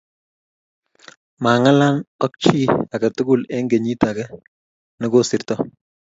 mang'alan 1.43 1.95
ak 2.25 2.33
chi 2.43 2.59
age 2.93 3.09
tugul 3.15 3.41
eng' 3.55 3.69
kenyit 3.71 4.01
agenge 4.09 4.37
ne 4.99 5.05
kosirto 5.13 5.55